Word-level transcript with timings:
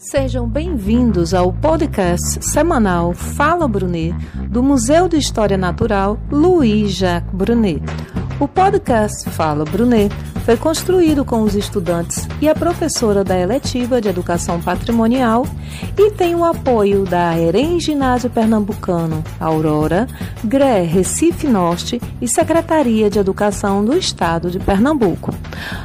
Sejam 0.00 0.48
bem-vindos 0.48 1.34
ao 1.34 1.52
podcast 1.52 2.42
semanal 2.42 3.12
Fala 3.12 3.68
Brunet, 3.68 4.14
do 4.48 4.62
Museu 4.62 5.06
de 5.06 5.18
História 5.18 5.58
Natural 5.58 6.18
Louis 6.30 6.90
Jacques 6.90 7.30
Brunet. 7.34 7.82
O 8.40 8.48
podcast 8.48 9.28
Fala 9.28 9.62
Brunet 9.66 10.10
foi 10.50 10.56
construído 10.56 11.24
com 11.24 11.42
os 11.42 11.54
estudantes 11.54 12.26
e 12.40 12.48
a 12.48 12.56
professora 12.56 13.22
da 13.22 13.38
eletiva 13.38 14.00
de 14.00 14.08
Educação 14.08 14.60
Patrimonial 14.60 15.46
e 15.96 16.10
tem 16.10 16.34
o 16.34 16.44
apoio 16.44 17.04
da 17.04 17.38
EREM 17.38 17.78
Ginásio 17.78 18.28
Pernambucano, 18.28 19.22
Aurora, 19.38 20.08
GRE 20.42 20.82
Recife 20.82 21.46
Norte 21.46 22.02
e 22.20 22.26
Secretaria 22.26 23.08
de 23.08 23.20
Educação 23.20 23.84
do 23.84 23.96
Estado 23.96 24.50
de 24.50 24.58
Pernambuco. 24.58 25.32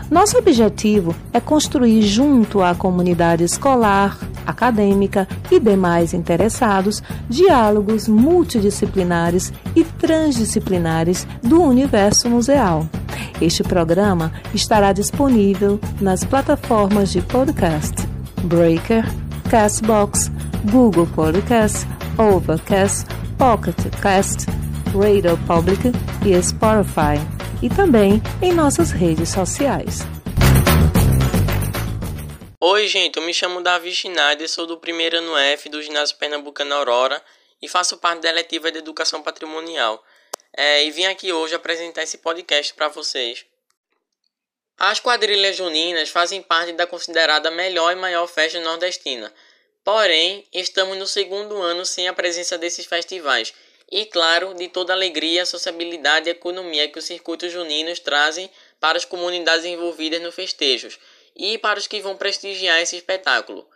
Nosso 0.09 0.36
objetivo 0.36 1.16
é 1.32 1.39
construir 1.39 2.02
junto 2.02 2.63
à 2.63 2.73
comunidade 2.73 3.43
escolar, 3.43 4.18
acadêmica 4.47 5.27
e 5.52 5.59
demais 5.59 6.11
interessados 6.11 7.03
diálogos 7.30 8.08
multidisciplinares 8.08 9.53
e 9.75 9.84
transdisciplinares 9.84 11.27
do 11.44 11.61
universo 11.61 12.27
museal. 12.27 12.88
Este 13.41 13.63
programa 13.63 14.31
estará 14.53 14.93
disponível 14.93 15.79
nas 16.01 16.23
plataformas 16.23 17.11
de 17.11 17.21
podcast 17.21 17.95
Breaker, 18.43 19.03
Castbox, 19.49 20.29
Google 20.71 21.07
Podcast, 21.07 21.85
Overcast, 22.17 23.05
Pocket 23.38 23.75
Cast, 24.01 24.45
Radio 24.93 25.38
Public 25.47 25.91
e 26.25 26.41
Spotify, 26.41 27.19
e 27.61 27.69
também 27.69 28.21
em 28.41 28.53
nossas 28.53 28.91
redes 28.91 29.29
sociais. 29.29 30.02
Oi, 32.59 32.88
gente, 32.88 33.17
eu 33.17 33.23
me 33.23 33.33
chamo 33.33 33.61
Davi 33.61 33.91
Schneider, 33.91 34.49
sou 34.49 34.66
do 34.66 34.77
primeiro 34.77 35.17
ano 35.17 35.38
F 35.38 35.69
do 35.69 35.81
Ginásio 35.83 36.17
Pernambucano 36.17 36.73
Aurora 36.73 37.21
e 37.61 37.67
faço 37.67 37.97
parte 37.97 38.22
da 38.22 38.29
eletiva 38.29 38.72
de 38.72 38.79
Educação 38.79 39.22
Patrimonial. 39.22 40.03
É, 40.58 40.86
e 40.86 40.92
vim 40.92 41.06
aqui 41.06 41.34
hoje 41.34 41.53
apresentar 41.53 42.03
esse 42.03 42.20
podcast 42.20 42.73
para 42.73 42.88
vocês. 42.88 43.45
As 44.78 45.02
quadrilhas 45.02 45.58
juninas 45.58 46.09
fazem 46.09 46.42
parte 46.42 46.72
da 46.72 46.88
considerada 46.88 47.52
melhor 47.52 47.92
e 47.92 47.95
maior 47.95 48.25
festa 48.28 48.59
nordestina. 48.62 49.34
Porém, 49.84 50.47
estamos 50.53 50.97
no 50.97 51.06
segundo 51.06 51.62
ano 51.62 51.86
sem 51.86 52.08
a 52.08 52.14
presença 52.14 52.58
desses 52.58 52.86
festivais 52.86 53.53
e, 53.92 54.06
claro, 54.06 54.53
de 54.53 54.70
toda 54.70 54.94
a 54.94 54.95
alegria, 54.95 55.45
sociabilidade 55.45 56.30
e 56.30 56.31
economia 56.31 56.88
que 56.88 57.00
os 57.00 57.06
circuitos 57.06 57.52
juninos 57.52 58.00
trazem 58.00 58.50
para 58.80 58.97
as 58.97 59.06
comunidades 59.06 59.66
envolvidas 59.66 60.22
nos 60.22 60.34
festejos 60.34 60.97
e 61.36 61.58
para 61.58 61.78
os 61.78 61.86
que 61.86 62.00
vão 62.00 62.16
prestigiar 62.16 62.80
esse 62.81 62.95
espetáculo. 62.95 63.67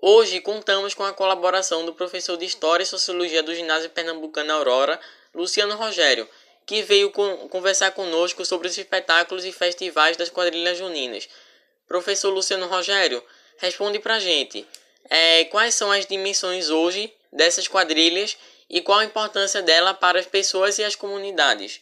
Hoje 0.00 0.40
contamos 0.40 0.94
com 0.94 1.04
a 1.04 1.12
colaboração 1.12 1.84
do 1.84 1.92
professor 1.92 2.36
de 2.36 2.46
História 2.46 2.84
e 2.84 2.86
Sociologia 2.86 3.42
do 3.42 3.54
Ginásio 3.54 3.90
Pernambucano 3.90 4.52
Aurora, 4.52 4.98
Luciano 5.34 5.76
Rogério, 5.76 6.28
que 6.66 6.82
veio 6.82 7.10
conversar 7.10 7.90
conosco 7.92 8.44
sobre 8.44 8.68
os 8.68 8.76
espetáculos 8.76 9.44
e 9.44 9.52
festivais 9.52 10.16
das 10.16 10.30
quadrilhas 10.30 10.78
juninas. 10.78 11.28
Professor 11.86 12.30
Luciano 12.30 12.66
Rogério, 12.66 13.22
responde 13.58 13.98
pra 13.98 14.18
gente 14.18 14.66
é, 15.08 15.44
quais 15.46 15.74
são 15.74 15.90
as 15.90 16.06
dimensões 16.06 16.70
hoje 16.70 17.12
dessas 17.32 17.66
quadrilhas 17.66 18.36
e 18.68 18.80
qual 18.80 19.00
a 19.00 19.04
importância 19.04 19.62
dela 19.62 19.92
para 19.92 20.20
as 20.20 20.26
pessoas 20.26 20.78
e 20.78 20.84
as 20.84 20.94
comunidades. 20.94 21.80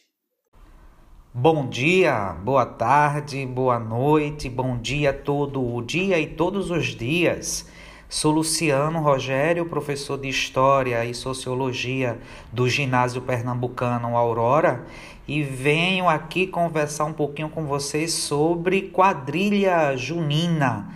Bom 1.31 1.69
dia, 1.69 2.33
boa 2.43 2.65
tarde, 2.65 3.45
boa 3.45 3.77
noite, 3.77 4.49
bom 4.49 4.81
dia 4.81 5.13
todo 5.13 5.63
o 5.63 5.81
dia 5.83 6.19
e 6.19 6.35
todos 6.35 6.71
os 6.71 6.87
dias. 6.87 7.67
Sou 8.11 8.31
Luciano 8.31 9.01
Rogério, 9.01 9.67
professor 9.67 10.17
de 10.17 10.27
História 10.27 11.05
e 11.05 11.13
Sociologia 11.13 12.17
do 12.51 12.67
Ginásio 12.67 13.21
Pernambucano 13.21 14.17
Aurora, 14.17 14.83
e 15.27 15.43
venho 15.43 16.09
aqui 16.09 16.47
conversar 16.47 17.05
um 17.05 17.13
pouquinho 17.13 17.49
com 17.49 17.67
vocês 17.67 18.11
sobre 18.11 18.89
quadrilha 18.89 19.95
junina 19.95 20.89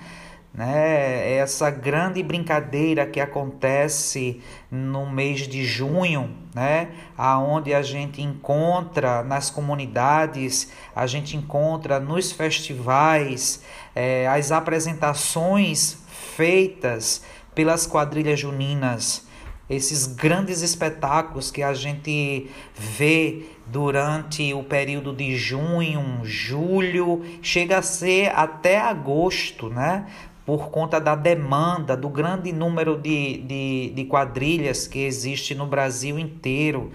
né? 0.53 1.35
Essa 1.35 1.71
grande 1.71 2.21
brincadeira 2.21 3.07
que 3.07 3.19
acontece 3.19 4.39
no 4.69 5.09
mês 5.09 5.47
de 5.47 5.65
junho, 5.65 6.29
né? 6.53 6.89
Aonde 7.17 7.73
a 7.73 7.81
gente 7.81 8.21
encontra 8.21 9.23
nas 9.23 9.49
comunidades, 9.49 10.71
a 10.95 11.07
gente 11.07 11.35
encontra 11.35 11.99
nos 11.99 12.31
festivais 12.31 13.63
é, 13.95 14.27
as 14.27 14.51
apresentações 14.51 16.02
feitas 16.13 17.23
pelas 17.53 17.85
quadrilhas 17.85 18.39
juninas 18.39 19.27
esses 19.69 20.05
grandes 20.07 20.61
espetáculos 20.61 21.49
que 21.49 21.63
a 21.63 21.73
gente 21.73 22.49
vê 22.75 23.45
durante 23.65 24.53
o 24.53 24.63
período 24.63 25.13
de 25.13 25.35
junho, 25.37 26.19
julho, 26.23 27.23
chega 27.41 27.77
a 27.77 27.81
ser 27.81 28.31
até 28.35 28.79
agosto, 28.79 29.69
né? 29.69 30.05
por 30.45 30.69
conta 30.69 30.99
da 30.99 31.15
demanda, 31.15 31.95
do 31.95 32.09
grande 32.09 32.51
número 32.51 32.97
de, 32.97 33.37
de, 33.37 33.93
de 33.95 34.05
quadrilhas 34.05 34.85
que 34.87 34.99
existe 34.99 35.55
no 35.55 35.65
Brasil 35.65 36.19
inteiro. 36.19 36.91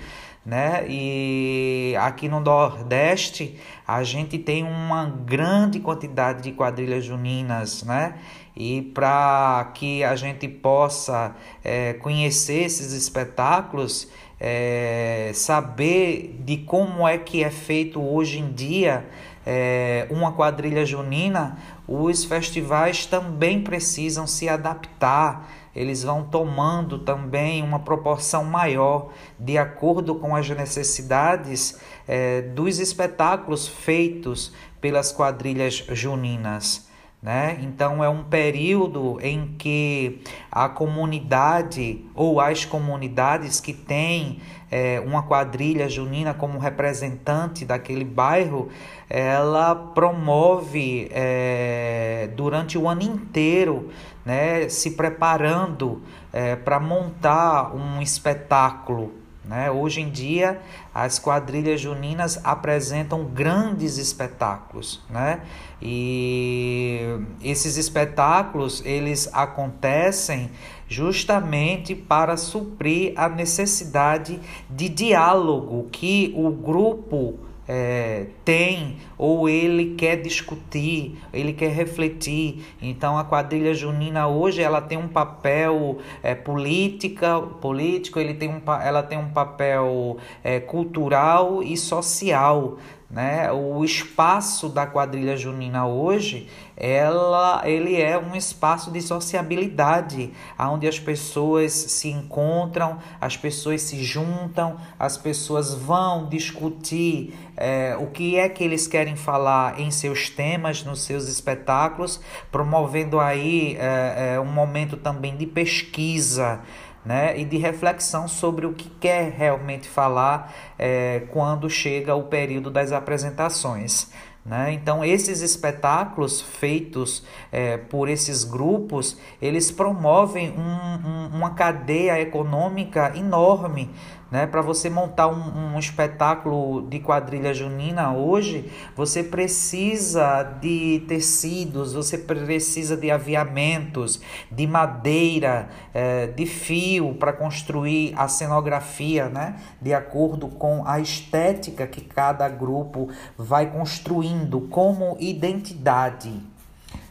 Né? 0.48 0.86
E 0.88 1.94
aqui 2.00 2.26
no 2.26 2.41
Nordeste 2.41 3.60
a 3.86 4.03
gente 4.03 4.38
tem 4.38 4.64
uma 4.64 5.04
grande 5.04 5.78
quantidade 5.78 6.42
de 6.42 6.53
quadrilhas 6.53 7.04
juninas, 7.04 7.82
né? 7.82 8.14
E 8.56 8.81
para 8.94 9.70
que 9.75 10.03
a 10.03 10.16
gente 10.16 10.48
possa 10.48 11.37
é, 11.62 11.92
conhecer 11.92 12.62
esses 12.64 12.94
espetáculos, 12.94 14.08
é, 14.41 15.32
saber 15.34 16.41
de 16.42 16.56
como 16.56 17.06
é 17.06 17.19
que 17.19 17.44
é 17.44 17.50
feito 17.50 18.00
hoje 18.00 18.38
em 18.38 18.50
dia 18.50 19.04
é, 19.50 20.06
uma 20.10 20.32
quadrilha 20.32 20.84
junina, 20.84 21.56
os 21.87 22.25
festivais 22.25 23.06
também 23.06 23.62
precisam 23.62 24.26
se 24.26 24.47
adaptar, 24.47 25.50
eles 25.75 26.03
vão 26.03 26.25
tomando 26.25 26.99
também 26.99 27.62
uma 27.62 27.79
proporção 27.79 28.45
maior 28.45 29.11
de 29.39 29.56
acordo 29.59 30.15
com 30.15 30.34
as 30.34 30.49
necessidades 30.49 31.79
é, 32.06 32.43
dos 32.43 32.79
espetáculos 32.79 33.69
feitos 33.69 34.53
pelas 34.81 35.12
quadrilhas 35.12 35.84
juninas. 35.91 36.88
Né? 37.21 37.59
Então 37.62 38.03
é 38.03 38.09
um 38.09 38.23
período 38.23 39.19
em 39.21 39.55
que 39.59 40.23
a 40.53 40.69
comunidade 40.69 42.05
ou 42.15 42.41
as 42.41 42.65
comunidades 42.65 43.61
que 43.61 43.73
têm 43.73 44.41
é, 44.71 45.01
uma 45.05 45.25
quadrilha 45.25 45.89
junina 45.89 46.33
como 46.33 46.61
representante 46.61 47.65
daquele 47.65 48.05
bairro, 48.05 48.69
ela 49.11 49.75
promove 49.75 51.09
é, 51.11 52.31
durante 52.37 52.79
o 52.79 52.89
ano 52.89 53.03
inteiro, 53.03 53.91
né, 54.25 54.69
se 54.69 54.93
preparando 54.93 56.03
é, 56.33 56.55
para 56.55 56.79
montar 56.79 57.75
um 57.75 58.00
espetáculo 58.00 59.12
né? 59.48 59.70
Hoje 59.70 60.03
em 60.03 60.10
dia, 60.10 60.60
as 60.94 61.19
quadrilhas 61.19 61.81
juninas 61.81 62.38
apresentam 62.44 63.25
grandes 63.25 63.97
espetáculos, 63.97 65.00
né? 65.09 65.41
e 65.81 67.19
esses 67.42 67.76
espetáculos 67.76 68.82
eles 68.84 69.28
acontecem 69.32 70.50
justamente 70.88 71.94
para 71.94 72.37
suprir 72.37 73.12
a 73.16 73.28
necessidade 73.28 74.41
de 74.69 74.88
diálogo 74.88 75.88
que 75.91 76.32
o 76.37 76.50
grupo 76.50 77.38
é, 77.69 78.27
tem 78.45 78.97
ou 79.19 79.49
ele 79.49 79.95
quer 79.95 80.17
discutir, 80.17 81.19
ele 81.33 81.53
quer 81.53 81.71
refletir. 81.71 82.65
Então 82.81 83.19
a 83.19 83.25
quadrilha 83.25 83.75
junina 83.75 84.27
hoje 84.27 84.62
ela 84.62 84.81
tem 84.81 84.97
um 84.97 85.09
papel 85.09 85.99
é, 86.23 86.35
política, 86.35 87.41
político, 87.61 88.19
ele 88.19 88.32
tem 88.32 88.49
um, 88.49 88.62
ela 88.82 89.03
tem 89.03 89.19
um 89.19 89.29
papel 89.29 90.17
é, 90.43 90.59
cultural 90.59 91.62
e 91.62 91.76
social. 91.76 92.79
Né? 93.10 93.50
O 93.50 93.82
espaço 93.82 94.69
da 94.69 94.87
quadrilha 94.87 95.34
junina 95.34 95.87
hoje, 95.87 96.46
ela, 96.76 97.62
ele 97.64 97.99
é 97.99 98.19
um 98.19 98.37
espaço 98.37 98.90
de 98.90 99.00
sociabilidade, 99.00 100.31
onde 100.58 100.87
as 100.87 101.00
pessoas 101.00 101.72
se 101.72 102.08
encontram, 102.10 102.99
as 103.19 103.34
pessoas 103.34 103.81
se 103.81 104.05
juntam, 104.05 104.76
as 104.99 105.16
pessoas 105.16 105.72
vão 105.72 106.28
discutir 106.28 107.34
é, 107.56 107.96
o 107.99 108.08
que 108.08 108.37
é 108.37 108.46
que 108.46 108.62
eles 108.62 108.87
querem 108.87 109.16
falar 109.16 109.81
em 109.81 109.90
seus 109.90 110.28
temas, 110.28 110.84
nos 110.84 111.00
seus 111.00 111.28
espetáculos, 111.28 112.20
promovendo 112.52 113.19
aí 113.19 113.75
é, 113.81 114.34
é, 114.34 114.40
um 114.40 114.52
momento 114.52 114.99
também 114.99 115.34
de 115.34 115.46
pesquisa 115.46 116.61
né, 117.05 117.39
e 117.39 117.45
de 117.45 117.56
reflexão 117.56 118.29
sobre 118.29 118.67
o 118.67 118.73
que 118.73 118.89
quer 118.89 119.33
realmente 119.33 119.89
falar 119.89 120.53
é, 120.79 121.23
quando 121.33 121.69
chega 121.71 122.15
o 122.15 122.25
período 122.25 122.71
das 122.71 122.93
apresentações. 122.93 124.11
Né? 124.45 124.73
Então, 124.73 125.05
esses 125.05 125.43
espetáculos 125.43 126.41
feitos 126.41 127.23
é, 127.53 127.77
por 127.77 128.09
esses 128.09 128.45
grupos, 128.45 129.19
eles 129.43 129.71
promovem 129.71 130.50
um, 130.50 131.06
um, 131.09 131.37
uma 131.37 131.50
cadeia 131.50 132.19
econômica 132.19 133.12
enorme 133.15 133.91
né? 134.30 134.46
Para 134.46 134.60
você 134.60 134.90
montar 134.90 135.28
um, 135.28 135.75
um, 135.75 135.78
espetáculo 135.78 136.82
de 136.82 137.00
quadrilha 137.00 137.54
junina 137.54 138.12
hoje, 138.12 138.70
você 138.94 139.22
precisa 139.22 140.42
de 140.42 141.04
tecidos, 141.08 141.94
você 141.94 142.19
precisa 142.19 142.96
de 142.96 143.10
aviamentos, 143.10 144.20
de 144.50 144.66
madeira, 144.66 145.69
é, 145.94 146.26
de 146.26 146.46
fio 146.46 147.14
para 147.14 147.32
construir 147.32 148.12
a 148.16 148.28
cenografia, 148.28 149.28
né? 149.28 149.56
de 149.80 149.94
acordo 149.94 150.48
com 150.48 150.86
a 150.86 151.00
estética 151.00 151.86
que 151.86 152.00
cada 152.00 152.48
grupo 152.48 153.08
vai 153.36 153.70
construindo 153.70 154.62
como 154.62 155.16
identidade. 155.19 156.57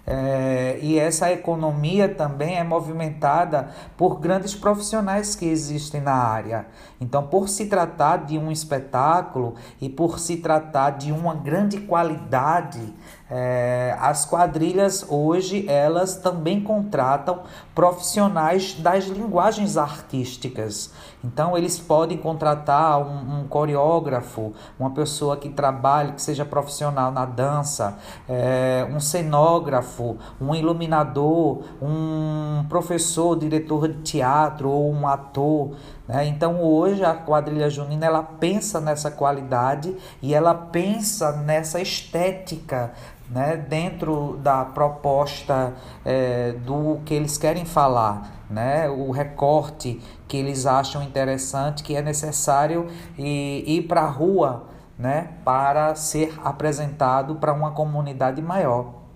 É, 0.10 0.80
e 0.82 0.98
essa 0.98 1.30
economia 1.34 2.08
também 2.08 2.58
é 2.58 2.64
movimentada 2.64 3.72
por 3.98 4.22
grandes 4.22 4.56
profissionais 4.56 5.36
que 5.36 5.46
existem 5.46 6.00
na 6.00 6.14
área. 6.14 6.66
Então, 7.02 7.28
por 7.28 7.50
se 7.50 7.66
tratar 7.66 8.26
de 8.26 8.38
um 8.38 8.50
espetáculo 8.50 9.56
e 9.82 9.90
por 9.90 10.18
se 10.18 10.38
tratar 10.38 10.92
de 10.92 11.12
uma 11.12 11.36
grande 11.36 11.82
qualidade, 11.82 12.94
é, 13.30 13.98
as 14.00 14.26
quadrilhas 14.26 15.06
hoje 15.10 15.68
elas 15.68 16.16
também 16.16 16.62
contratam 16.62 17.44
profissionais 17.76 18.76
das 18.76 19.08
linguagens 19.08 19.76
artísticas. 19.76 20.94
Então 21.24 21.58
eles 21.58 21.80
podem 21.80 22.18
contratar 22.18 23.00
um, 23.00 23.40
um 23.40 23.48
coreógrafo, 23.48 24.54
uma 24.80 24.92
pessoa 24.92 25.36
que 25.36 25.50
trabalhe, 25.50 26.14
que 26.14 26.22
seja 26.22 26.46
profissional 26.46 27.12
na 27.12 27.26
dança, 27.26 27.98
é, 28.30 28.88
um 28.90 29.00
cenógrafo, 29.00 30.18
um 30.40 30.54
iluminador, 30.54 31.64
um 31.82 32.66
professor, 32.70 33.38
diretor 33.38 33.88
de 33.88 34.02
teatro 34.02 34.70
ou 34.70 34.92
um 34.92 35.08
ator. 35.08 35.72
Né? 36.08 36.28
Então 36.28 36.62
hoje 36.62 37.04
a 37.04 37.16
quadrilha 37.16 37.70
junina 37.70 38.06
ela 38.06 38.22
pensa 38.22 38.80
nessa 38.80 39.10
qualidade 39.10 39.96
e 40.22 40.34
ela 40.36 40.54
pensa 40.54 41.32
nessa 41.32 41.82
estética 41.82 42.94
né, 43.30 43.58
dentro 43.58 44.38
da 44.42 44.64
proposta 44.64 45.74
é, 46.06 46.54
do 46.54 47.00
que 47.06 47.14
eles 47.14 47.38
querem 47.38 47.66
falar, 47.66 48.37
né, 48.50 48.90
o 48.90 49.12
recorte 49.12 50.02
que 50.28 50.38
eles 50.38 50.66
acham 50.66 51.04
interessante, 51.04 51.84
que 51.84 51.96
é 51.96 52.02
necessário 52.02 52.88
ir, 53.18 53.64
ir 53.68 53.82
para 53.84 54.02
a 54.02 54.10
rua 54.10 54.68
né, 54.98 55.34
para 55.46 55.94
ser 55.96 56.34
apresentado 56.44 57.36
para 57.36 57.54
uma 57.54 57.72
comunidade 57.72 58.42
maior. 58.42 59.07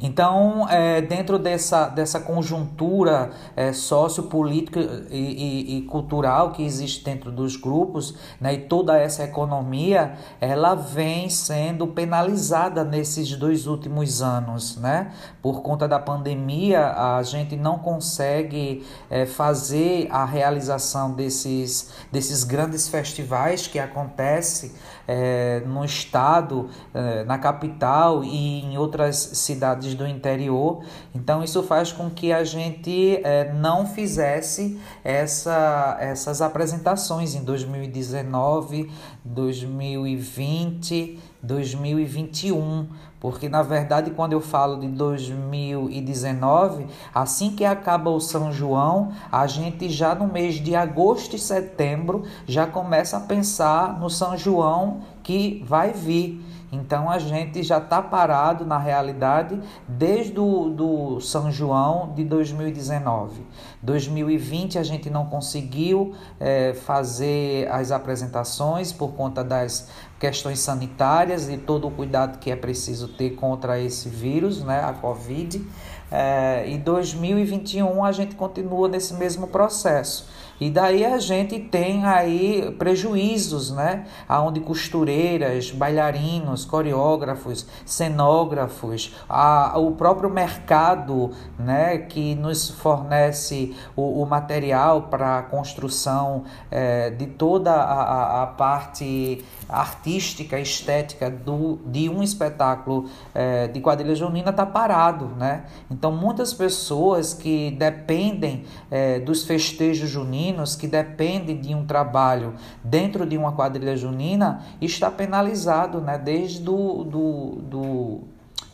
Então, 0.00 0.68
é, 0.68 1.00
dentro 1.00 1.38
dessa, 1.38 1.88
dessa 1.88 2.20
conjuntura 2.20 3.30
é, 3.56 3.72
sociopolítica 3.72 4.80
e, 5.10 5.16
e, 5.16 5.78
e, 5.78 5.82
cultural 5.82 6.52
que 6.52 6.62
existe 6.62 7.04
dentro 7.04 7.32
dos 7.32 7.56
grupos, 7.56 8.14
né, 8.40 8.54
e 8.54 8.58
toda 8.58 8.96
essa 8.96 9.24
economia, 9.24 10.14
ela 10.40 10.74
vem 10.74 11.28
sendo 11.28 11.88
penalizada 11.88 12.84
nesses 12.84 13.34
dois 13.36 13.66
últimos 13.66 14.22
anos. 14.22 14.76
Né? 14.76 15.12
Por 15.42 15.62
conta 15.62 15.88
da 15.88 15.98
pandemia, 15.98 16.92
a 16.92 17.22
gente 17.24 17.56
não 17.56 17.78
consegue 17.78 18.86
é, 19.10 19.26
fazer 19.26 20.06
a 20.10 20.24
realização 20.24 21.12
desses, 21.12 21.90
desses 22.12 22.44
grandes 22.44 22.88
festivais 22.88 23.66
que 23.66 23.80
acontecem 23.80 24.70
é, 25.08 25.62
no 25.66 25.84
estado, 25.84 26.68
é, 26.92 27.24
na 27.24 27.38
capital 27.38 28.22
e 28.22 28.60
em 28.60 28.76
outras 28.76 29.16
cidades 29.16 29.87
do 29.94 30.06
interior. 30.06 30.82
Então, 31.14 31.42
isso 31.42 31.62
faz 31.62 31.92
com 31.92 32.08
que 32.10 32.32
a 32.32 32.44
gente 32.44 33.20
é, 33.24 33.52
não 33.52 33.86
fizesse 33.86 34.78
essa, 35.04 35.96
essas 36.00 36.40
apresentações 36.40 37.34
em 37.34 37.44
2019, 37.44 38.90
2020, 39.24 41.18
2021 41.42 42.88
porque 43.20 43.48
na 43.48 43.62
verdade, 43.62 44.10
quando 44.12 44.32
eu 44.32 44.40
falo 44.40 44.78
de 44.78 44.86
2019, 44.88 46.86
assim 47.12 47.50
que 47.50 47.64
acaba 47.64 48.10
o 48.10 48.20
São 48.20 48.52
João, 48.52 49.12
a 49.30 49.46
gente 49.46 49.88
já 49.88 50.14
no 50.14 50.28
mês 50.28 50.56
de 50.56 50.76
agosto 50.76 51.34
e 51.34 51.38
setembro 51.38 52.24
já 52.46 52.66
começa 52.66 53.16
a 53.16 53.20
pensar 53.20 53.98
no 53.98 54.08
São 54.08 54.36
João 54.36 55.00
que 55.28 55.62
vai 55.66 55.92
vir. 55.92 56.42
Então 56.72 57.10
a 57.10 57.18
gente 57.18 57.62
já 57.62 57.76
está 57.76 58.00
parado 58.00 58.64
na 58.64 58.78
realidade 58.78 59.60
desde 59.86 60.40
o 60.40 60.70
do 60.70 61.20
São 61.20 61.52
João 61.52 62.14
de 62.14 62.24
2019. 62.24 63.42
2020 63.82 64.78
a 64.78 64.82
gente 64.82 65.10
não 65.10 65.26
conseguiu 65.26 66.14
é, 66.40 66.72
fazer 66.72 67.70
as 67.70 67.92
apresentações 67.92 68.90
por 68.90 69.12
conta 69.12 69.44
das 69.44 69.90
questões 70.18 70.60
sanitárias 70.60 71.50
e 71.50 71.58
todo 71.58 71.88
o 71.88 71.90
cuidado 71.90 72.38
que 72.38 72.50
é 72.50 72.56
preciso 72.56 73.08
ter 73.08 73.34
contra 73.34 73.78
esse 73.78 74.08
vírus, 74.08 74.64
né, 74.64 74.82
a 74.82 74.94
Covid. 74.94 75.62
É, 76.10 76.64
e 76.66 76.78
2021 76.78 78.02
a 78.02 78.12
gente 78.12 78.34
continua 78.34 78.88
nesse 78.88 79.12
mesmo 79.12 79.46
processo. 79.48 80.26
E 80.60 80.70
daí 80.70 81.04
a 81.04 81.18
gente 81.18 81.58
tem 81.58 82.04
aí 82.04 82.74
prejuízos, 82.78 83.70
né? 83.70 84.06
Onde 84.28 84.60
costureiras, 84.60 85.70
bailarinos, 85.70 86.64
coreógrafos, 86.64 87.66
cenógrafos, 87.86 89.14
a, 89.28 89.78
o 89.78 89.92
próprio 89.92 90.28
mercado, 90.28 91.30
né? 91.58 91.98
Que 91.98 92.34
nos 92.34 92.70
fornece 92.70 93.74
o, 93.94 94.22
o 94.22 94.26
material 94.26 95.02
para 95.02 95.38
a 95.38 95.42
construção 95.42 96.44
é, 96.70 97.10
de 97.10 97.26
toda 97.26 97.72
a, 97.72 98.02
a, 98.02 98.42
a 98.42 98.46
parte 98.46 99.44
artística, 99.68 100.58
estética 100.58 101.30
do, 101.30 101.78
de 101.84 102.08
um 102.08 102.22
espetáculo 102.22 103.08
é, 103.34 103.68
de 103.68 103.80
quadrilha 103.80 104.14
junina 104.14 104.50
está 104.50 104.64
parado, 104.64 105.26
né? 105.36 105.64
Então 105.90 106.10
muitas 106.10 106.54
pessoas 106.54 107.34
que 107.34 107.70
dependem 107.72 108.64
é, 108.90 109.18
dos 109.20 109.44
festejos 109.44 110.08
juninos, 110.08 110.47
que 110.76 110.86
dependem 110.86 111.60
de 111.60 111.74
um 111.74 111.84
trabalho 111.84 112.54
dentro 112.82 113.26
de 113.26 113.36
uma 113.36 113.52
quadrilha 113.52 113.94
junina, 113.96 114.62
está 114.80 115.10
penalizado, 115.10 116.00
né? 116.00 116.16
Desde 116.18 116.60
do, 116.60 117.04
do, 117.04 117.56
do 117.62 118.20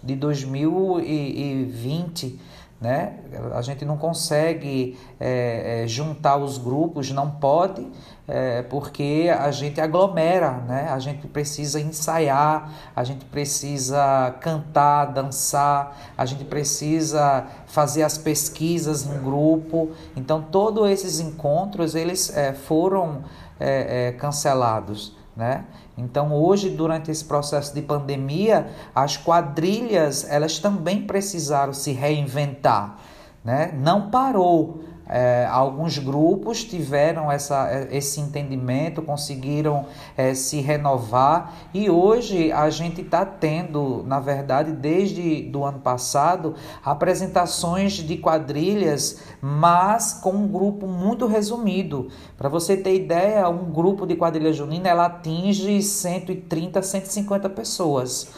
de 0.03 0.17
2020 0.17 2.39
né? 2.85 3.15
A 3.55 3.63
gente 3.63 3.83
não 3.83 3.97
consegue 3.97 4.99
é, 5.19 5.85
é, 5.85 5.89
juntar 5.89 6.37
os 6.37 6.59
grupos, 6.59 7.11
não 7.11 7.31
pode, 7.31 7.89
é, 8.29 8.61
porque 8.61 9.33
a 9.41 9.51
gente 9.51 9.81
aglomera, 9.81 10.51
né? 10.69 10.91
A 10.91 10.99
gente 10.99 11.27
precisa 11.27 11.81
ensaiar, 11.81 12.71
a 12.95 13.03
gente 13.03 13.25
precisa 13.25 14.35
cantar, 14.39 15.07
dançar, 15.07 15.97
a 16.17 16.27
gente 16.27 16.45
precisa 16.45 17.47
fazer 17.67 18.03
as 18.03 18.19
pesquisas 18.19 19.07
em 19.07 19.19
grupo. 19.23 19.93
Então, 20.15 20.43
todos 20.43 20.91
esses 20.91 21.21
encontros 21.21 21.95
eles 21.95 22.37
é, 22.37 22.53
foram 22.53 23.25
é, 23.59 24.09
é, 24.09 24.13
cancelados. 24.13 25.17
Né? 25.37 25.65
Então 25.99 26.33
hoje 26.33 26.71
durante 26.71 27.11
esse 27.11 27.25
processo 27.25 27.75
de 27.75 27.83
pandemia 27.83 28.69
as 28.95 29.17
quadrilhas 29.17 30.25
elas 30.31 30.61
também 30.61 31.03
precisaram 31.03 31.73
se 31.73 31.91
reinventar, 31.91 32.99
né? 33.45 33.73
Não 33.77 34.11
parou, 34.11 34.85
é, 35.07 35.47
alguns 35.51 35.99
grupos 35.99 36.65
tiveram 36.65 37.31
essa, 37.31 37.69
é, 37.71 37.89
esse 37.95 38.21
entendimento, 38.21 39.03
conseguiram 39.03 39.87
é, 40.17 40.35
se 40.35 40.61
renovar 40.61 41.53
e 41.75 41.91
hoje 41.91 42.51
a 42.51 42.71
gente 42.71 43.03
está 43.03 43.25
tendo, 43.25 44.03
na 44.07 44.19
verdade, 44.19 44.73
desde 44.73 45.43
do 45.43 45.63
ano 45.63 45.79
passado, 45.79 46.55
apresentações 46.83 47.95
de 47.95 48.17
quadrilhas, 48.17 49.21
mas 49.43 50.15
com 50.15 50.33
um 50.33 50.49
grupo 50.49 50.87
muito 50.87 51.27
resumido. 51.27 52.09
Para 52.39 52.49
você 52.49 52.77
ter 52.77 52.95
ideia, 52.95 53.49
um 53.49 53.71
grupo 53.71 54.07
de 54.07 54.17
quadrilha 54.17 54.53
junina 54.53 54.89
ela 54.89 55.07
atinge 55.07 55.83
130, 55.83 56.81
150 56.81 57.51
pessoas. 57.51 58.29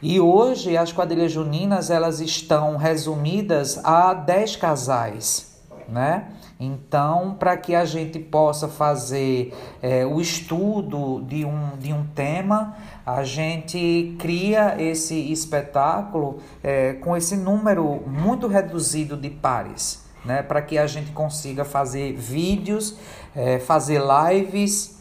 E 0.00 0.20
hoje 0.20 0.76
as 0.76 0.92
quadrilhas 0.92 1.32
juninas 1.32 1.90
elas 1.90 2.20
estão 2.20 2.76
resumidas 2.76 3.80
a 3.82 4.14
10 4.14 4.56
casais 4.56 5.55
né? 5.88 6.28
Então, 6.58 7.36
para 7.38 7.56
que 7.56 7.74
a 7.74 7.84
gente 7.84 8.18
possa 8.18 8.68
fazer 8.68 9.54
é, 9.82 10.04
o 10.06 10.20
estudo 10.20 11.22
de 11.22 11.44
um, 11.44 11.76
de 11.78 11.92
um 11.92 12.04
tema, 12.06 12.76
a 13.04 13.22
gente 13.22 14.16
cria 14.18 14.80
esse 14.80 15.14
espetáculo 15.30 16.38
é, 16.62 16.94
com 16.94 17.16
esse 17.16 17.36
número 17.36 18.02
muito 18.06 18.46
reduzido 18.46 19.16
de 19.16 19.30
pares, 19.30 20.04
né? 20.24 20.42
Para 20.42 20.62
que 20.62 20.78
a 20.78 20.86
gente 20.86 21.12
consiga 21.12 21.64
fazer 21.64 22.14
vídeos, 22.14 22.96
é, 23.34 23.58
fazer 23.58 24.00
lives 24.00 24.95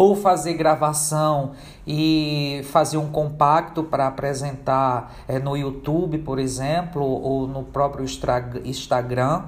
ou 0.00 0.16
fazer 0.16 0.54
gravação 0.54 1.50
e 1.86 2.62
fazer 2.72 2.96
um 2.96 3.10
compacto 3.10 3.82
para 3.82 4.06
apresentar 4.06 5.12
é, 5.28 5.38
no 5.38 5.54
YouTube, 5.54 6.16
por 6.20 6.38
exemplo, 6.38 7.04
ou 7.04 7.46
no 7.46 7.64
próprio 7.64 8.06
Instagram. 8.64 9.42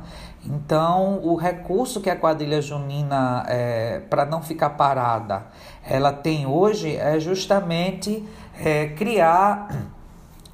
Então, 0.44 1.20
o 1.22 1.36
recurso 1.36 2.02
que 2.02 2.10
a 2.10 2.16
quadrilha 2.16 2.60
junina, 2.60 3.46
é, 3.48 4.00
para 4.10 4.26
não 4.26 4.42
ficar 4.42 4.70
parada, 4.70 5.46
ela 5.88 6.12
tem 6.12 6.46
hoje 6.46 6.96
é 6.96 7.18
justamente 7.18 8.22
é, 8.62 8.88
criar 8.88 9.68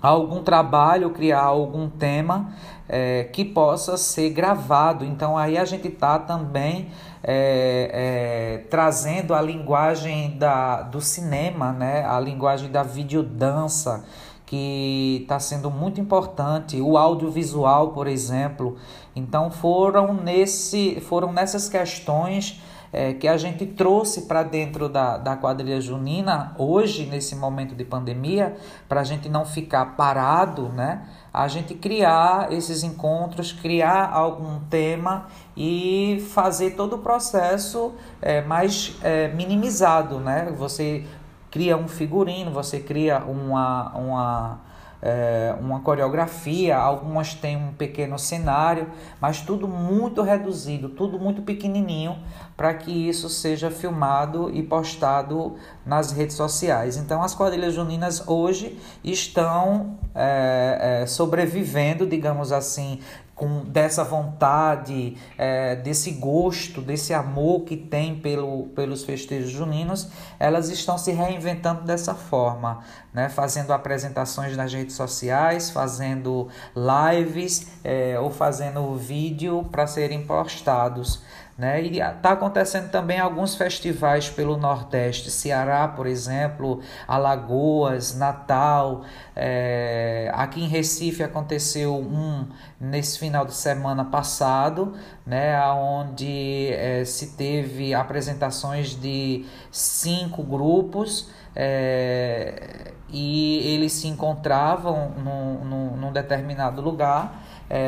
algum 0.00 0.44
trabalho, 0.44 1.10
criar 1.10 1.42
algum 1.42 1.90
tema 1.90 2.52
é, 2.88 3.24
que 3.24 3.44
possa 3.44 3.96
ser 3.96 4.30
gravado. 4.30 5.04
Então 5.04 5.36
aí 5.36 5.58
a 5.58 5.64
gente 5.64 5.88
está 5.88 6.18
também 6.18 6.88
é, 7.22 7.90
é, 7.92 8.58
trazendo 8.68 9.34
a 9.34 9.42
linguagem 9.42 10.36
da, 10.38 10.82
do 10.82 11.00
cinema, 11.00 11.72
né? 11.72 12.04
a 12.04 12.18
linguagem 12.20 12.70
da 12.70 12.82
videodança, 12.82 14.04
que 14.46 15.20
está 15.22 15.38
sendo 15.38 15.70
muito 15.70 16.00
importante, 16.00 16.80
o 16.80 16.96
audiovisual, 16.96 17.88
por 17.88 18.06
exemplo. 18.06 18.76
Então 19.14 19.50
foram, 19.50 20.14
nesse, 20.14 21.00
foram 21.00 21.32
nessas 21.32 21.68
questões 21.68 22.60
é, 22.92 23.12
que 23.12 23.28
a 23.28 23.36
gente 23.36 23.66
trouxe 23.66 24.22
para 24.22 24.42
dentro 24.42 24.88
da, 24.88 25.18
da 25.18 25.36
quadrilha 25.36 25.80
junina, 25.80 26.54
hoje, 26.58 27.06
nesse 27.06 27.36
momento 27.36 27.74
de 27.74 27.84
pandemia, 27.84 28.56
para 28.88 29.00
a 29.00 29.04
gente 29.04 29.28
não 29.28 29.44
ficar 29.44 29.96
parado, 29.96 30.68
né? 30.70 31.06
a 31.32 31.46
gente 31.46 31.74
criar 31.74 32.52
esses 32.52 32.82
encontros, 32.82 33.52
criar 33.52 34.10
algum 34.12 34.60
tema 34.68 35.26
e 35.56 36.26
fazer 36.30 36.72
todo 36.72 36.96
o 36.96 36.98
processo 36.98 37.92
é, 38.20 38.40
mais 38.40 38.96
é, 39.02 39.28
minimizado, 39.28 40.18
né? 40.18 40.52
Você 40.58 41.04
cria 41.50 41.76
um 41.76 41.86
figurino, 41.86 42.50
você 42.50 42.80
cria 42.80 43.18
uma, 43.18 43.90
uma 43.94 44.60
é, 45.00 45.54
uma 45.60 45.80
coreografia, 45.80 46.76
algumas 46.76 47.34
têm 47.34 47.56
um 47.56 47.72
pequeno 47.72 48.18
cenário, 48.18 48.88
mas 49.20 49.40
tudo 49.40 49.68
muito 49.68 50.22
reduzido, 50.22 50.88
tudo 50.88 51.18
muito 51.18 51.42
pequenininho 51.42 52.16
para 52.56 52.74
que 52.74 52.90
isso 52.90 53.28
seja 53.28 53.70
filmado 53.70 54.50
e 54.50 54.62
postado 54.62 55.54
nas 55.86 56.10
redes 56.10 56.34
sociais. 56.34 56.96
Então, 56.96 57.22
as 57.22 57.34
quadrilhas 57.34 57.74
juninas 57.74 58.26
hoje 58.26 58.76
estão 59.04 59.96
é, 60.14 61.02
é, 61.02 61.06
sobrevivendo, 61.06 62.04
digamos 62.04 62.50
assim, 62.50 63.00
com 63.38 63.64
dessa 63.64 64.02
vontade, 64.02 65.16
é, 65.38 65.76
desse 65.76 66.10
gosto, 66.10 66.82
desse 66.82 67.14
amor 67.14 67.60
que 67.60 67.76
tem 67.76 68.18
pelo, 68.18 68.64
pelos 68.74 69.04
festejos 69.04 69.50
juninos, 69.50 70.10
elas 70.40 70.68
estão 70.70 70.98
se 70.98 71.12
reinventando 71.12 71.84
dessa 71.84 72.14
forma, 72.16 72.80
né? 73.14 73.28
fazendo 73.28 73.72
apresentações 73.72 74.56
nas 74.56 74.72
redes 74.72 74.96
sociais, 74.96 75.70
fazendo 75.70 76.48
lives 76.74 77.68
é, 77.84 78.18
ou 78.18 78.28
fazendo 78.28 78.96
vídeo 78.96 79.64
para 79.70 79.86
serem 79.86 80.26
postados. 80.26 81.22
Né? 81.58 81.82
E 81.82 81.98
está 81.98 82.34
acontecendo 82.34 82.88
também 82.88 83.18
alguns 83.18 83.56
festivais 83.56 84.30
pelo 84.30 84.56
Nordeste, 84.56 85.28
Ceará, 85.28 85.88
por 85.88 86.06
exemplo, 86.06 86.80
Alagoas, 87.08 88.16
Natal. 88.16 89.02
É... 89.34 90.30
Aqui 90.32 90.62
em 90.62 90.68
Recife 90.68 91.20
aconteceu 91.20 91.96
um 91.96 92.46
nesse 92.80 93.18
final 93.18 93.44
de 93.44 93.54
semana 93.54 94.04
passado, 94.04 94.94
né? 95.26 95.60
onde 95.72 96.68
é, 96.68 97.04
se 97.04 97.36
teve 97.36 97.92
apresentações 97.92 98.90
de 98.90 99.44
cinco 99.72 100.44
grupos. 100.44 101.28
É... 101.56 102.92
e 103.08 103.74
eles 103.74 103.92
se 103.94 104.06
encontravam 104.06 105.10
num, 105.16 105.64
num, 105.64 105.96
num 105.96 106.12
determinado 106.12 106.80
lugar, 106.80 107.42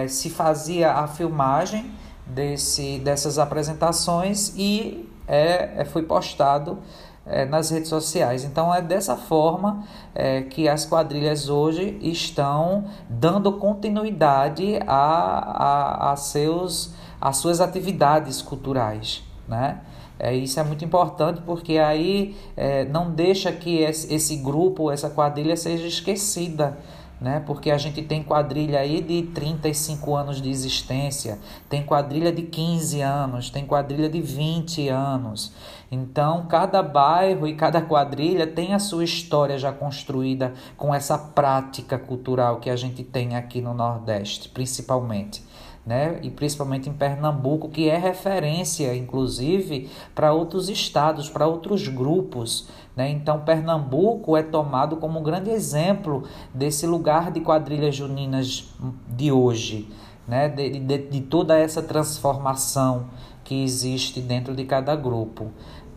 se 0.09 0.29
fazia 0.29 0.93
a 0.93 1.07
filmagem 1.07 1.93
desse, 2.35 2.99
dessas 2.99 3.39
apresentações 3.39 4.53
e 4.57 5.09
é, 5.27 5.81
é, 5.83 5.85
foi 5.85 6.03
postado 6.03 6.79
é, 7.27 7.45
nas 7.45 7.71
redes 7.71 7.89
sociais. 7.89 8.45
Então 8.45 8.75
é 8.75 8.83
dessa 8.83 9.17
forma 9.17 9.85
é, 10.15 10.43
que 10.43 10.69
as 10.69 10.85
quadrilhas 10.85 11.49
hoje 11.49 11.99
estão 12.01 12.85
dando 13.09 13.53
continuidade 13.53 14.81
a, 14.87 14.97
a, 14.97 16.13
a, 16.13 16.17
seus, 16.17 16.93
a 17.21 17.33
suas 17.33 17.61
atividades 17.61 18.43
culturais. 18.43 19.23
Né? 19.47 19.81
É, 20.19 20.35
isso 20.35 20.59
é 20.61 20.63
muito 20.63 20.85
importante 20.85 21.41
porque 21.47 21.79
aí 21.79 22.37
é, 22.57 22.85
não 22.85 23.11
deixa 23.11 23.53
que 23.53 23.79
esse, 23.79 24.13
esse 24.13 24.37
grupo, 24.37 24.91
essa 24.91 25.09
quadrilha 25.09 25.57
seja 25.57 25.87
esquecida 25.87 26.79
né? 27.21 27.43
Porque 27.47 27.71
a 27.71 27.77
gente 27.77 28.03
tem 28.03 28.23
quadrilha 28.23 28.81
aí 28.81 29.01
de 29.01 29.23
35 29.35 30.17
anos 30.17 30.41
de 30.41 30.49
existência, 30.49 31.39
tem 31.69 31.83
quadrilha 31.85 32.33
de 32.33 32.43
15 32.43 33.01
anos, 33.01 33.51
tem 33.51 33.67
quadrilha 33.67 34.09
de 34.09 34.21
20 34.21 34.89
anos. 34.89 35.53
Então, 35.93 36.47
cada 36.47 36.83
bairro 36.83 37.47
e 37.47 37.55
cada 37.55 37.83
quadrilha 37.83 38.47
tem 38.47 38.73
a 38.75 38.79
sua 38.79 39.05
história 39.05 39.59
já 39.59 39.73
construída 39.73 40.55
com 40.77 40.95
essa 40.95 41.19
prática 41.19 41.99
cultural 41.99 42.61
que 42.61 42.71
a 42.71 42.77
gente 42.77 43.03
tem 43.03 43.37
aqui 43.37 43.61
no 43.61 43.75
Nordeste, 43.75 44.49
principalmente 44.49 45.50
né? 45.85 46.19
e 46.23 46.31
principalmente 46.31 46.89
em 46.89 46.93
Pernambuco, 46.93 47.69
que 47.69 47.89
é 47.89 47.97
referência, 47.97 48.95
inclusive, 48.95 49.91
para 50.15 50.33
outros 50.33 50.69
estados, 50.69 51.29
para 51.29 51.47
outros 51.47 51.89
grupos. 51.89 52.69
Né? 52.95 53.11
Então, 53.11 53.41
Pernambuco 53.41 54.37
é 54.37 54.43
tomado 54.43 54.97
como 54.97 55.19
um 55.19 55.23
grande 55.23 55.51
exemplo 55.51 56.25
desse 56.53 56.87
lugar 56.87 57.31
de 57.31 57.41
quadrilhas 57.41 57.97
juninas 57.97 58.69
de 59.09 59.33
hoje, 59.33 59.89
né? 60.29 60.49
de, 60.49 60.79
de, 60.79 60.99
de 60.99 61.21
toda 61.23 61.57
essa 61.57 61.83
transformação 61.83 63.07
que 63.43 63.65
existe 63.65 64.21
dentro 64.21 64.55
de 64.55 64.65
cada 64.65 64.95
grupo. 64.95 65.47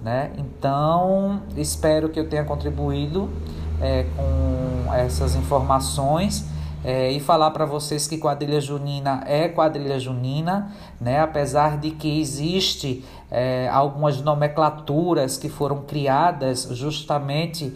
Né? 0.01 0.31
Então, 0.37 1.41
espero 1.55 2.09
que 2.09 2.19
eu 2.19 2.27
tenha 2.27 2.43
contribuído 2.43 3.29
é, 3.81 4.05
com 4.15 4.93
essas 4.93 5.35
informações 5.35 6.45
é, 6.83 7.11
e 7.11 7.19
falar 7.19 7.51
para 7.51 7.65
vocês 7.65 8.07
que 8.07 8.17
quadrilha 8.17 8.59
junina 8.59 9.23
é 9.25 9.47
quadrilha 9.47 9.99
junina, 9.99 10.71
né? 10.99 11.19
apesar 11.19 11.77
de 11.77 11.91
que 11.91 12.19
existe 12.19 13.03
é, 13.31 13.69
algumas 13.69 14.21
nomenclaturas 14.21 15.37
que 15.37 15.49
foram 15.49 15.83
criadas 15.83 16.67
justamente 16.71 17.73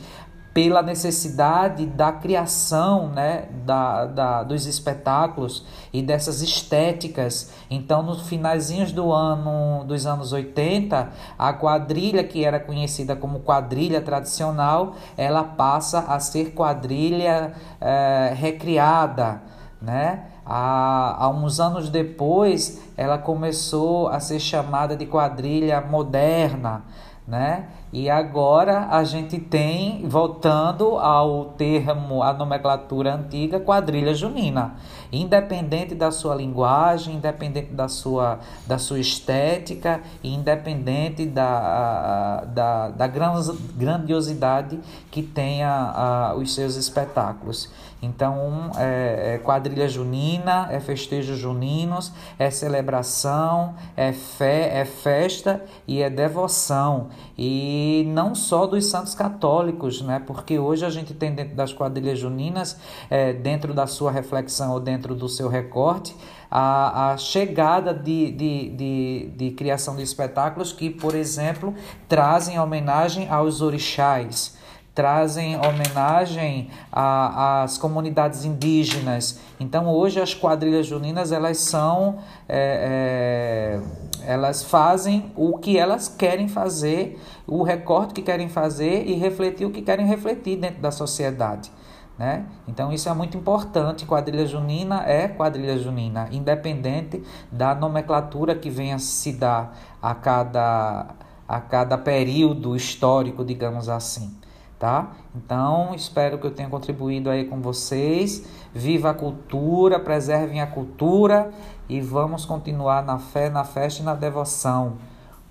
pela 0.58 0.82
necessidade 0.82 1.86
da 1.86 2.12
criação 2.12 3.10
né, 3.10 3.48
da, 3.64 4.06
da, 4.08 4.44
dos 4.44 4.66
espetáculos 4.66 5.64
e 5.94 6.02
dessas 6.02 6.42
estéticas. 6.42 7.52
Então, 7.70 8.02
nos 8.02 8.28
finalzinhos 8.28 8.92
do 8.92 9.14
ano 9.14 9.84
dos 9.84 10.08
anos 10.08 10.34
80, 10.34 11.12
a 11.38 11.54
quadrilha 11.54 12.24
que 12.24 12.44
era 12.44 12.60
conhecida 12.60 13.16
como 13.16 13.42
quadrilha 13.42 14.02
tradicional, 14.02 14.96
ela 15.16 15.44
passa 15.44 16.00
a 16.00 16.20
ser 16.20 16.56
quadrilha 16.56 17.54
é, 17.80 18.34
recriada, 18.36 19.44
né? 19.80 20.24
Há, 20.44 21.26
há 21.26 21.30
uns 21.30 21.60
anos 21.60 21.88
depois, 21.88 22.82
ela 22.98 23.20
começou 23.20 24.08
a 24.08 24.20
ser 24.20 24.40
chamada 24.40 24.96
de 24.96 25.06
quadrilha 25.06 25.82
moderna, 25.82 26.84
né? 27.27 27.67
E 27.91 28.10
agora 28.10 28.88
a 28.89 29.03
gente 29.03 29.38
tem, 29.38 30.07
voltando 30.07 30.98
ao 30.98 31.46
termo, 31.57 32.24
a 32.24 32.31
nomenclatura 32.34 33.15
antiga, 33.15 33.60
quadrilha 33.60 34.13
junina. 34.13 34.75
Independente 35.12 35.93
da 35.93 36.10
sua 36.10 36.36
linguagem, 36.36 37.15
independente 37.15 37.74
da 37.74 37.89
sua, 37.89 38.39
da 38.65 38.77
sua 38.77 39.00
estética, 39.00 40.01
independente 40.24 41.25
da, 41.25 42.46
da, 42.46 42.89
da 42.89 43.07
grandiosidade 43.07 44.79
que 45.12 45.22
tenha 45.22 46.34
os 46.38 46.55
seus 46.55 46.75
espetáculos. 46.75 47.69
Então, 48.01 48.72
é, 48.77 49.34
é 49.36 49.38
quadrilha 49.39 49.88
junina, 49.89 50.68
é 50.70 50.80
festejos 50.80 51.38
juninos, 51.38 52.12
é 52.38 52.51
celebração, 52.51 53.74
é 53.96 54.13
fé, 54.13 54.80
é 54.80 54.86
festa 54.86 55.63
e 55.88 56.01
é 56.01 56.10
devoção. 56.10 57.10
E 57.36 58.06
não 58.10 58.36
só 58.36 58.68
dos 58.68 58.86
santos 58.86 59.16
católicos, 59.16 60.01
né? 60.01 60.22
porque 60.25 60.60
hoje 60.60 60.86
a 60.86 60.89
gente 60.92 61.13
tem 61.13 61.34
dentro 61.34 61.56
das 61.56 61.74
quadrilhas 61.74 62.20
juninas, 62.20 62.77
é, 63.10 63.34
dentro 63.34 63.74
da 63.74 63.88
sua 63.88 64.12
reflexão 64.12 64.74
ou 64.74 64.80
dentro 64.80 65.16
do 65.16 65.27
seu 65.27 65.48
recorte, 65.48 66.16
a, 66.51 67.12
a 67.12 67.18
chegada 67.18 67.94
de, 67.94 68.32
de, 68.32 68.70
de, 68.70 69.32
de 69.36 69.51
criação 69.51 69.96
de 69.96 70.04
espetáculos 70.04 70.72
que, 70.72 70.89
por 70.89 71.16
exemplo, 71.16 71.74
trazem 72.08 72.60
homenagem 72.60 73.27
aos 73.27 73.62
orixás 73.62 74.57
trazem 74.98 75.56
homenagem 75.58 76.72
às 76.92 77.77
comunidades 77.77 78.44
indígenas. 78.44 79.39
Então 79.60 79.88
hoje 79.88 80.20
as 80.20 80.34
quadrilhas 80.34 80.88
juninas 80.88 81.32
elas 81.32 81.60
são 81.60 82.18
é, 82.50 83.80
é, 83.80 84.34
Elas 84.34 84.63
fazem 84.63 85.32
o 85.36 85.60
que 85.60 85.77
elas 85.77 86.08
querem 86.08 86.48
fazer, 86.48 87.22
o 87.46 87.62
recorte 87.62 88.16
que 88.16 88.24
querem 88.24 88.50
fazer 88.50 89.06
e 89.06 89.13
refletir 89.13 89.68
o 89.68 89.70
que 89.70 89.84
querem 89.84 90.08
refletir 90.08 90.58
dentro 90.58 90.82
da 90.82 90.89
sociedade. 90.89 91.72
Né? 92.18 92.48
Então 92.68 92.92
isso 92.92 93.08
é 93.08 93.13
muito 93.13 93.38
importante. 93.38 94.04
Quadrilha 94.04 94.48
junina 94.48 95.04
é 95.04 95.27
quadrilha 95.27 95.77
junina, 95.77 96.27
independente 96.32 97.22
da 97.51 97.75
nomenclatura 97.75 98.56
que 98.56 98.72
venha 98.72 98.98
se 98.98 99.34
dar 99.34 99.77
a 100.01 100.16
cada, 100.16 101.06
a 101.48 101.62
cada 101.62 102.00
período 102.00 102.75
histórico, 102.75 103.46
digamos 103.46 103.89
assim. 103.89 104.36
Tá? 104.79 105.13
Então 105.36 105.96
espero 105.96 106.38
que 106.38 106.46
eu 106.46 106.51
tenha 106.51 106.69
contribuído 106.69 107.31
aí 107.31 107.46
com 107.46 107.60
vocês. 107.60 108.46
Viva 108.74 109.10
a 109.10 109.13
cultura, 109.13 110.00
preservem 110.00 110.62
a 110.62 110.67
cultura 110.67 111.51
e 111.89 112.00
vamos 112.00 112.46
continuar 112.46 113.03
na 113.03 113.17
fé, 113.17 113.50
na 113.50 113.63
festa 113.63 114.01
e 114.01 114.05
na 114.05 114.13
devoção. 114.13 114.93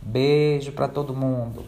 Beijo 0.00 0.71
para 0.71 0.87
todo 0.87 1.12
mundo. 1.12 1.64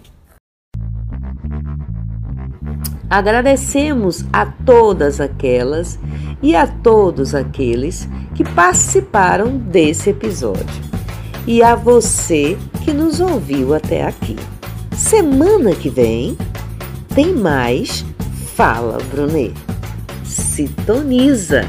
Agradecemos 3.11 4.25
a 4.33 4.47
todas 4.47 5.21
aquelas 5.21 5.99
e 6.43 6.55
a 6.55 6.67
todos 6.67 7.35
aqueles 7.35 8.09
que 8.35 8.45
participaram 8.45 9.57
desse 9.57 10.11
episódio. 10.11 10.85
E 11.47 11.63
a 11.63 11.75
você 11.75 12.57
que 12.85 12.93
nos 12.93 13.19
ouviu 13.19 13.75
até 13.75 14.05
aqui. 14.05 14.37
Semana 14.93 15.75
que 15.75 15.89
vem 15.89 16.37
tem 17.19 17.35
mais 17.35 18.05
Fala 18.55 18.99
Brunet. 19.11 19.53
Sintoniza! 20.25 21.63